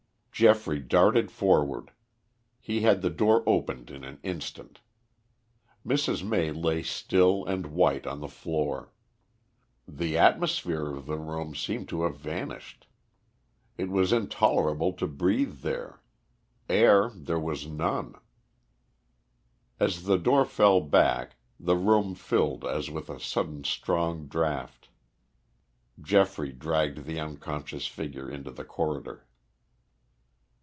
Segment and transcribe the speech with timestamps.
[0.33, 1.91] Geoffrey darted forward.
[2.59, 4.79] He had the door opened in an instant.
[5.85, 6.23] Mrs.
[6.27, 8.91] May lay still and white on the floor.
[9.87, 12.87] The atmosphere of the room seemed to have vanished.
[13.77, 16.01] It was intolerable to breathe there;
[16.67, 18.15] air there was none.
[19.79, 24.89] As the door fell back the room filled as with a sudden strong draught.
[26.01, 29.27] Geoffrey dragged the unconscious figure into the corridor.